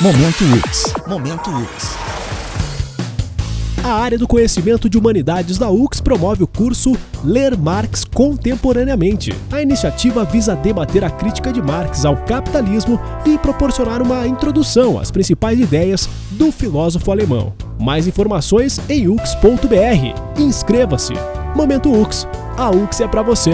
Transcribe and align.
Momento 0.00 0.44
UX. 0.44 0.92
Momento 1.06 1.50
UX. 1.50 1.96
A 3.84 3.92
área 3.92 4.18
do 4.18 4.26
conhecimento 4.26 4.88
de 4.88 4.98
humanidades 4.98 5.56
da 5.56 5.70
UX 5.70 6.00
promove 6.00 6.42
o 6.42 6.48
curso 6.48 6.96
Ler 7.22 7.56
Marx 7.56 8.04
Contemporaneamente. 8.04 9.32
A 9.52 9.62
iniciativa 9.62 10.24
visa 10.24 10.56
debater 10.56 11.04
a 11.04 11.10
crítica 11.10 11.52
de 11.52 11.62
Marx 11.62 12.04
ao 12.04 12.16
capitalismo 12.16 12.98
e 13.24 13.38
proporcionar 13.38 14.02
uma 14.02 14.26
introdução 14.26 14.98
às 14.98 15.12
principais 15.12 15.60
ideias 15.60 16.08
do 16.32 16.50
filósofo 16.50 17.12
alemão. 17.12 17.54
Mais 17.78 18.08
informações 18.08 18.80
em 18.88 19.06
ux.br. 19.06 20.40
Inscreva-se. 20.40 21.12
Momento 21.54 21.92
UX. 21.92 22.26
A 22.56 22.68
UX 22.68 23.00
é 23.00 23.06
para 23.06 23.22
você. 23.22 23.52